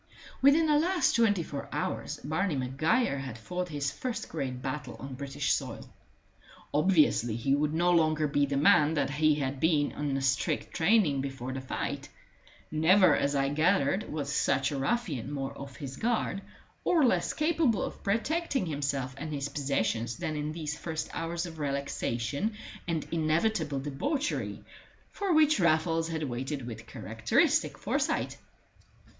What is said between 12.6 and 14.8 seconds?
never, as I gathered, was such a